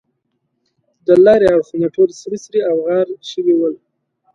[1.05, 3.75] د لارې اړخونه ټول سوري سوري او غار شوي ول.